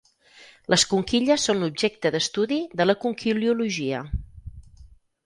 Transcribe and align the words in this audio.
Les 0.73 0.85
conquilles 0.93 1.43
són 1.49 1.61
l'objecte 1.63 2.11
d'estudi 2.15 2.57
de 2.81 2.87
la 2.89 2.97
conquiliologia. 3.05 4.01